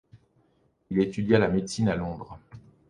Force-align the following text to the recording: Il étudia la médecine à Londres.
Il 0.89 0.97
étudia 0.99 1.37
la 1.37 1.47
médecine 1.47 1.87
à 1.89 1.95
Londres. 1.95 2.39